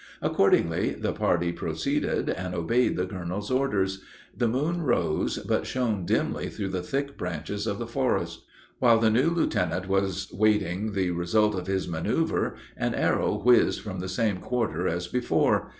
Accordingly, 0.19 0.93
the 0.93 1.13
party 1.13 1.51
proceeded, 1.51 2.27
and 2.27 2.55
obeyed 2.55 2.95
the 2.97 3.05
colonel's 3.05 3.51
orders. 3.51 4.01
The 4.35 4.47
moon 4.47 4.81
rose, 4.81 5.37
but 5.37 5.67
shone 5.67 6.07
dimly 6.07 6.49
through 6.49 6.69
the 6.69 6.81
thick 6.81 7.19
branches 7.19 7.67
of 7.67 7.77
the 7.77 7.85
forest. 7.85 8.41
While 8.79 8.97
the 8.97 9.11
new 9.11 9.29
lieutenant 9.29 9.87
was 9.87 10.27
waiting 10.33 10.93
the 10.93 11.11
result 11.11 11.53
of 11.53 11.67
his 11.67 11.87
manoeuver, 11.87 12.55
an 12.75 12.95
arrow 12.95 13.37
whizzed 13.45 13.81
from 13.81 13.99
the 13.99 14.09
same 14.09 14.37
quarter 14.37 14.87
as 14.87 15.05
before. 15.05 15.69